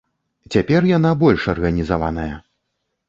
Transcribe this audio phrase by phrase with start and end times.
[0.55, 2.31] Цяпер яна больш арганізаваная.